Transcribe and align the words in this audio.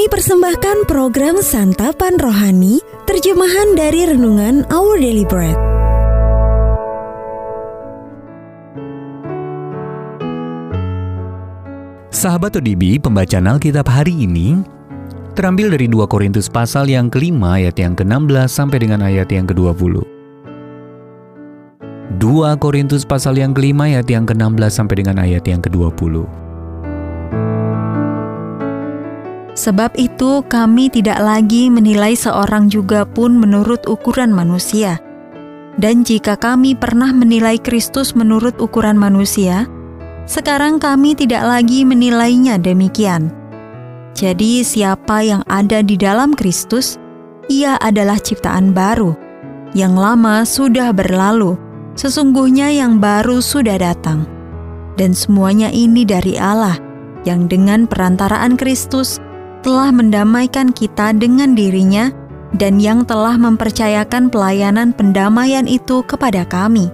Kami 0.00 0.16
persembahkan 0.16 0.88
program 0.88 1.44
Santapan 1.44 2.16
Rohani, 2.16 2.80
terjemahan 3.04 3.76
dari 3.76 4.08
Renungan 4.08 4.64
Our 4.72 4.96
Daily 4.96 5.28
Bread. 5.28 5.52
Sahabat 12.08 12.56
ODB, 12.56 12.96
pembacaan 13.04 13.44
Alkitab 13.44 13.92
hari 13.92 14.24
ini 14.24 14.64
terambil 15.36 15.76
dari 15.76 15.84
2 15.84 16.08
Korintus 16.08 16.48
pasal 16.48 16.88
yang 16.88 17.12
kelima 17.12 17.60
ayat 17.60 17.76
yang 17.76 17.92
ke-16 17.92 18.48
sampai 18.48 18.80
dengan 18.80 19.04
ayat 19.04 19.28
yang 19.28 19.44
ke-20. 19.44 20.00
2 22.16 22.56
Korintus 22.56 23.04
pasal 23.04 23.36
yang 23.36 23.52
kelima 23.52 23.84
ayat 23.84 24.08
yang 24.08 24.24
ke-16 24.24 24.72
sampai 24.72 25.04
dengan 25.04 25.20
ayat 25.20 25.44
yang 25.44 25.60
ke-20. 25.60 26.48
Sebab 29.60 29.92
itu 30.00 30.40
kami 30.48 30.88
tidak 30.88 31.20
lagi 31.20 31.68
menilai 31.68 32.16
seorang 32.16 32.72
juga 32.72 33.04
pun 33.04 33.36
menurut 33.36 33.84
ukuran 33.84 34.32
manusia. 34.32 34.96
Dan 35.76 36.00
jika 36.00 36.40
kami 36.40 36.72
pernah 36.72 37.12
menilai 37.12 37.60
Kristus 37.60 38.16
menurut 38.16 38.56
ukuran 38.56 38.96
manusia, 38.96 39.68
sekarang 40.24 40.80
kami 40.80 41.12
tidak 41.12 41.44
lagi 41.44 41.84
menilainya 41.84 42.56
demikian. 42.56 43.28
Jadi, 44.16 44.64
siapa 44.64 45.20
yang 45.28 45.44
ada 45.44 45.84
di 45.84 46.00
dalam 46.00 46.32
Kristus, 46.32 46.96
ia 47.52 47.76
adalah 47.84 48.16
ciptaan 48.16 48.72
baru. 48.72 49.12
Yang 49.76 49.94
lama 50.00 50.36
sudah 50.48 50.88
berlalu, 50.96 51.60
sesungguhnya 52.00 52.72
yang 52.72 52.96
baru 52.96 53.44
sudah 53.44 53.76
datang. 53.76 54.24
Dan 54.96 55.12
semuanya 55.12 55.68
ini 55.68 56.08
dari 56.08 56.40
Allah, 56.40 56.80
yang 57.28 57.44
dengan 57.44 57.84
perantaraan 57.84 58.56
Kristus 58.56 59.20
telah 59.60 59.92
mendamaikan 59.94 60.74
kita 60.74 61.12
dengan 61.16 61.54
dirinya 61.54 62.10
dan 62.56 62.82
yang 62.82 63.06
telah 63.06 63.38
mempercayakan 63.38 64.32
pelayanan 64.32 64.90
pendamaian 64.96 65.70
itu 65.70 66.02
kepada 66.04 66.42
kami 66.48 66.90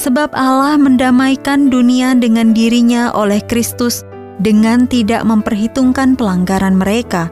Sebab 0.00 0.32
Allah 0.32 0.80
mendamaikan 0.80 1.68
dunia 1.68 2.16
dengan 2.16 2.56
dirinya 2.56 3.12
oleh 3.12 3.44
Kristus 3.44 4.00
dengan 4.40 4.88
tidak 4.88 5.28
memperhitungkan 5.28 6.16
pelanggaran 6.16 6.80
mereka. 6.80 7.28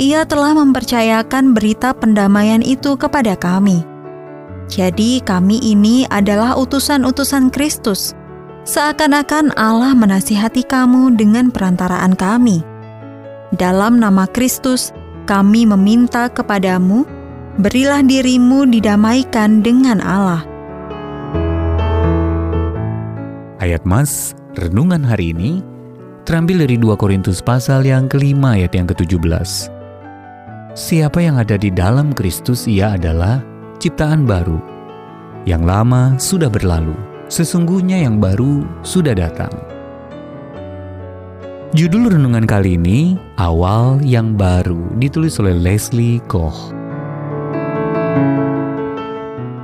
Ia 0.00 0.24
telah 0.24 0.56
mempercayakan 0.56 1.52
berita 1.52 1.92
pendamaian 1.92 2.64
itu 2.64 2.96
kepada 2.96 3.36
kami. 3.36 3.84
Jadi 4.72 5.20
kami 5.20 5.60
ini 5.60 6.08
adalah 6.08 6.56
utusan-utusan 6.56 7.52
Kristus, 7.52 8.16
seakan-akan 8.64 9.52
Allah 9.60 9.92
menasihati 9.92 10.64
kamu 10.64 11.20
dengan 11.20 11.52
perantaraan 11.52 12.16
kami. 12.16 12.64
Dalam 13.56 13.96
nama 13.96 14.28
Kristus, 14.28 14.92
kami 15.24 15.64
meminta 15.64 16.28
kepadamu, 16.28 17.08
berilah 17.56 18.04
dirimu 18.04 18.68
didamaikan 18.68 19.64
dengan 19.64 20.04
Allah 20.04 20.44
Ayat 23.58 23.82
Mas, 23.82 24.38
renungan 24.54 25.02
hari 25.04 25.34
ini 25.34 25.60
terambil 26.22 26.64
dari 26.64 26.76
2 26.80 26.94
Korintus 26.94 27.42
pasal 27.42 27.84
yang 27.84 28.06
kelima 28.06 28.54
ayat 28.54 28.72
yang 28.76 28.86
ke-17. 28.86 29.28
Siapa 30.78 31.18
yang 31.18 31.36
ada 31.36 31.58
di 31.58 31.68
dalam 31.68 32.14
Kristus 32.14 32.70
ia 32.70 32.94
adalah 32.94 33.42
ciptaan 33.82 34.24
baru. 34.24 34.56
Yang 35.42 35.62
lama 35.66 36.02
sudah 36.16 36.46
berlalu, 36.46 36.94
sesungguhnya 37.26 38.06
yang 38.06 38.22
baru 38.22 38.62
sudah 38.86 39.12
datang. 39.12 39.77
Judul 41.76 42.08
renungan 42.08 42.48
kali 42.48 42.80
ini, 42.80 43.20
Awal 43.36 44.00
yang 44.00 44.40
Baru, 44.40 44.88
ditulis 44.96 45.36
oleh 45.36 45.52
Leslie 45.52 46.16
Koch. 46.24 46.72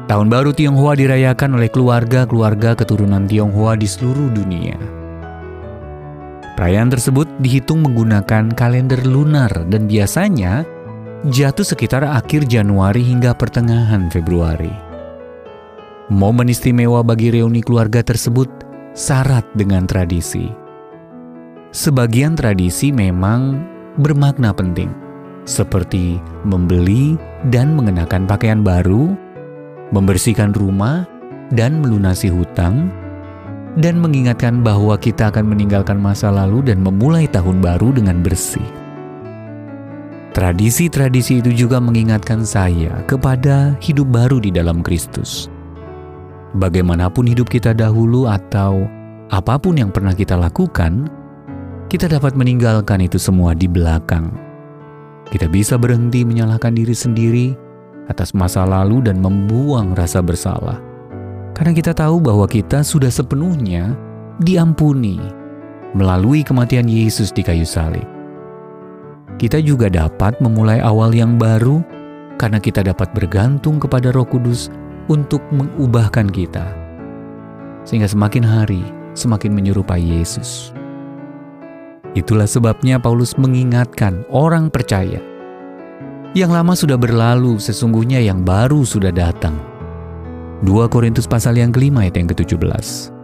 Tahun 0.04 0.28
baru 0.28 0.52
Tionghoa 0.52 1.00
dirayakan 1.00 1.56
oleh 1.56 1.72
keluarga-keluarga 1.72 2.76
keturunan 2.76 3.24
Tionghoa 3.24 3.80
di 3.80 3.88
seluruh 3.88 4.28
dunia. 4.36 4.76
Perayaan 6.60 6.92
tersebut 6.92 7.24
dihitung 7.40 7.80
menggunakan 7.80 8.52
kalender 8.52 9.00
lunar 9.08 9.64
dan 9.72 9.88
biasanya 9.88 10.68
jatuh 11.32 11.64
sekitar 11.64 12.04
akhir 12.04 12.44
Januari 12.44 13.00
hingga 13.00 13.32
pertengahan 13.32 14.12
Februari. 14.12 14.76
Momen 16.12 16.52
istimewa 16.52 17.00
bagi 17.00 17.32
reuni 17.32 17.64
keluarga 17.64 18.04
tersebut 18.04 18.52
syarat 18.92 19.48
dengan 19.56 19.88
tradisi. 19.88 20.63
Sebagian 21.74 22.38
tradisi 22.38 22.94
memang 22.94 23.58
bermakna 23.98 24.54
penting, 24.54 24.94
seperti 25.42 26.22
membeli 26.46 27.18
dan 27.50 27.74
mengenakan 27.74 28.30
pakaian 28.30 28.62
baru, 28.62 29.10
membersihkan 29.90 30.54
rumah 30.54 31.02
dan 31.50 31.82
melunasi 31.82 32.30
hutang, 32.30 32.94
dan 33.74 33.98
mengingatkan 33.98 34.62
bahwa 34.62 34.94
kita 34.94 35.34
akan 35.34 35.50
meninggalkan 35.50 35.98
masa 35.98 36.30
lalu 36.30 36.62
dan 36.62 36.78
memulai 36.78 37.26
tahun 37.26 37.58
baru 37.58 37.90
dengan 37.90 38.22
bersih. 38.22 38.62
Tradisi-tradisi 40.30 41.42
itu 41.42 41.66
juga 41.66 41.82
mengingatkan 41.82 42.46
saya 42.46 43.02
kepada 43.10 43.74
hidup 43.82 44.14
baru 44.14 44.38
di 44.38 44.54
dalam 44.54 44.78
Kristus. 44.78 45.50
Bagaimanapun 46.54 47.26
hidup 47.26 47.50
kita 47.50 47.74
dahulu 47.74 48.30
atau 48.30 48.86
apa 49.34 49.58
pun 49.58 49.74
yang 49.74 49.90
pernah 49.90 50.14
kita 50.14 50.38
lakukan, 50.38 51.23
kita 51.94 52.10
dapat 52.10 52.34
meninggalkan 52.34 53.06
itu 53.06 53.22
semua 53.22 53.54
di 53.54 53.70
belakang. 53.70 54.34
Kita 55.30 55.46
bisa 55.46 55.78
berhenti 55.78 56.26
menyalahkan 56.26 56.74
diri 56.74 56.90
sendiri 56.90 57.54
atas 58.10 58.34
masa 58.34 58.66
lalu 58.66 58.98
dan 59.06 59.22
membuang 59.22 59.94
rasa 59.94 60.18
bersalah. 60.18 60.82
Karena 61.54 61.70
kita 61.70 61.94
tahu 61.94 62.18
bahwa 62.18 62.50
kita 62.50 62.82
sudah 62.82 63.14
sepenuhnya 63.14 63.94
diampuni 64.42 65.22
melalui 65.94 66.42
kematian 66.42 66.90
Yesus 66.90 67.30
di 67.30 67.46
kayu 67.46 67.62
salib. 67.62 68.02
Kita 69.38 69.62
juga 69.62 69.86
dapat 69.86 70.42
memulai 70.42 70.82
awal 70.82 71.14
yang 71.14 71.38
baru 71.38 71.78
karena 72.42 72.58
kita 72.58 72.82
dapat 72.82 73.14
bergantung 73.14 73.78
kepada 73.78 74.10
Roh 74.10 74.26
Kudus 74.26 74.66
untuk 75.06 75.46
mengubahkan 75.54 76.26
kita. 76.26 76.74
Sehingga 77.86 78.10
semakin 78.10 78.42
hari 78.42 78.82
semakin 79.14 79.54
menyerupai 79.54 80.02
Yesus. 80.02 80.74
Itulah 82.14 82.46
sebabnya 82.46 83.02
Paulus 83.02 83.34
mengingatkan 83.34 84.22
orang 84.30 84.70
percaya 84.70 85.18
yang 86.34 86.50
lama 86.50 86.74
sudah 86.74 86.98
berlalu, 86.98 87.62
sesungguhnya 87.62 88.18
yang 88.18 88.42
baru 88.42 88.82
sudah 88.82 89.14
datang. 89.14 89.54
2 90.66 90.90
Korintus 90.90 91.30
pasal 91.30 91.54
yang 91.54 91.70
kelima 91.70 92.02
ayat 92.02 92.18
yang 92.18 92.26
ke-17. 92.26 93.14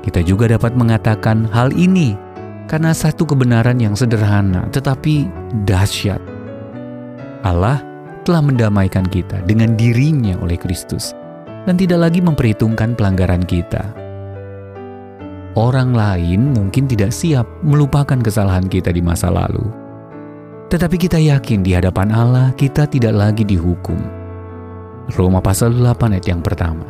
Kita 0.00 0.20
juga 0.24 0.48
dapat 0.48 0.72
mengatakan 0.72 1.44
hal 1.52 1.68
ini 1.76 2.16
karena 2.64 2.96
satu 2.96 3.28
kebenaran 3.28 3.76
yang 3.76 3.92
sederhana 3.92 4.64
tetapi 4.72 5.28
dahsyat. 5.68 6.20
Allah 7.44 7.84
telah 8.24 8.40
mendamaikan 8.40 9.04
kita 9.04 9.44
dengan 9.44 9.76
dirinya 9.76 10.40
oleh 10.40 10.56
Kristus 10.56 11.12
dan 11.68 11.76
tidak 11.76 12.08
lagi 12.08 12.24
memperhitungkan 12.24 12.96
pelanggaran 12.96 13.44
kita. 13.44 13.84
Orang 15.60 15.92
lain 15.92 16.56
mungkin 16.56 16.88
tidak 16.88 17.12
siap 17.12 17.44
melupakan 17.60 18.16
kesalahan 18.16 18.64
kita 18.64 18.88
di 18.96 19.04
masa 19.04 19.28
lalu 19.28 19.90
tetapi 20.70 20.96
kita 21.02 21.18
yakin 21.18 21.66
di 21.66 21.74
hadapan 21.74 22.14
Allah 22.14 22.54
kita 22.54 22.86
tidak 22.86 23.10
lagi 23.10 23.42
dihukum. 23.42 23.98
Roma 25.18 25.42
pasal 25.42 25.74
8 25.74 26.14
ayat 26.14 26.26
yang 26.30 26.38
pertama. 26.38 26.86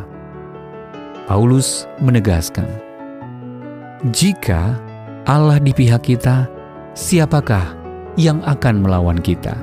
Paulus 1.25 1.88
menegaskan, 2.04 2.69
Jika 4.12 4.76
Allah 5.24 5.56
di 5.56 5.72
pihak 5.72 6.04
kita, 6.04 6.45
siapakah 6.92 7.72
yang 8.21 8.45
akan 8.45 8.84
melawan 8.84 9.16
kita? 9.16 9.56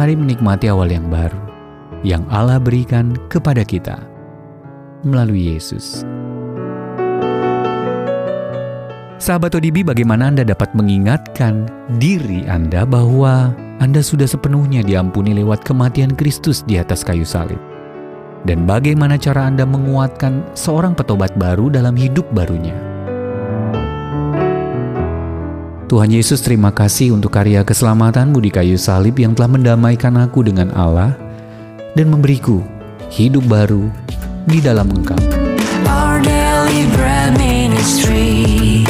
Mari 0.00 0.16
menikmati 0.16 0.72
awal 0.72 0.88
yang 0.88 1.12
baru 1.12 1.36
yang 2.00 2.24
Allah 2.32 2.56
berikan 2.56 3.12
kepada 3.28 3.60
kita 3.60 4.00
melalui 5.04 5.52
Yesus. 5.52 6.08
Sahabat 9.22 9.54
ODB, 9.54 9.86
bagaimana 9.86 10.34
Anda 10.34 10.42
dapat 10.42 10.74
mengingatkan 10.74 11.70
diri 12.02 12.42
Anda 12.50 12.82
bahwa 12.82 13.54
Anda 13.78 14.02
sudah 14.02 14.26
sepenuhnya 14.26 14.82
diampuni 14.82 15.30
lewat 15.30 15.62
kematian 15.62 16.18
Kristus 16.18 16.66
di 16.66 16.74
atas 16.74 17.06
kayu 17.06 17.22
salib? 17.22 17.62
Dan 18.42 18.66
bagaimana 18.66 19.14
cara 19.14 19.46
Anda 19.46 19.62
menguatkan 19.62 20.58
seorang 20.58 20.98
petobat 20.98 21.38
baru 21.38 21.70
dalam 21.70 21.94
hidup 21.94 22.26
barunya? 22.34 22.74
Tuhan 25.86 26.10
Yesus 26.10 26.42
terima 26.42 26.74
kasih 26.74 27.14
untuk 27.14 27.30
karya 27.30 27.62
keselamatanmu 27.62 28.42
di 28.42 28.50
kayu 28.50 28.74
salib 28.74 29.22
yang 29.22 29.38
telah 29.38 29.54
mendamaikan 29.54 30.18
aku 30.18 30.42
dengan 30.42 30.74
Allah 30.74 31.14
dan 31.94 32.10
memberiku 32.10 32.58
hidup 33.06 33.46
baru 33.46 33.86
di 34.50 34.58
dalam 34.58 34.90
Engkau. 34.90 35.22
Our 35.86 36.18
daily 36.26 36.90
bread 36.90 37.38
ministry 37.38 38.82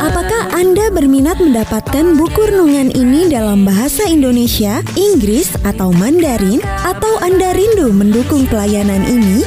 Apakah 0.00 0.42
Anda 0.54 0.90
berminat 0.90 1.38
mendapatkan 1.38 2.18
buku 2.18 2.50
renungan 2.50 2.92
ini 2.94 3.30
dalam 3.30 3.62
bahasa 3.64 4.06
Indonesia, 4.06 4.82
Inggris, 4.98 5.54
atau 5.62 5.94
Mandarin? 5.94 6.62
Atau 6.82 7.18
Anda 7.22 7.54
rindu 7.54 7.94
mendukung 7.94 8.46
pelayanan 8.50 9.06
ini? 9.06 9.46